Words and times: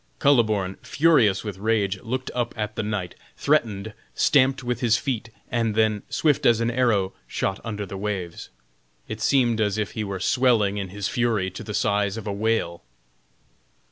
Kuhleborn, 0.19 0.77
furious 0.83 1.43
with 1.43 1.59
rage, 1.59 1.99
looked 2.01 2.31
up 2.33 2.55
at 2.57 2.75
the 2.75 2.81
knight, 2.81 3.13
threatened, 3.37 3.93
stamped 4.15 4.63
with 4.63 4.79
his 4.79 4.97
feet, 4.97 5.29
and 5.51 5.75
then 5.75 6.01
swift 6.09 6.47
as 6.47 6.59
an 6.59 6.71
arrow 6.71 7.13
shot 7.27 7.59
under 7.63 7.85
the 7.85 7.97
waves. 7.97 8.49
It 9.07 9.21
seemed 9.21 9.61
as 9.61 9.77
if 9.77 9.91
he 9.91 10.03
were 10.03 10.19
swelling 10.19 10.79
in 10.79 10.89
his 10.89 11.07
fury 11.07 11.51
to 11.51 11.63
the 11.63 11.75
size 11.75 12.17
of 12.17 12.25
a 12.25 12.33
whale. 12.33 12.81